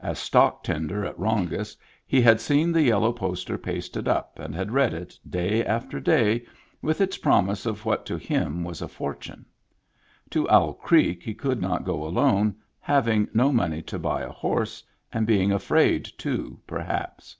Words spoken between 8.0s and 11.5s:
to him was a fortune. To Owl Creek he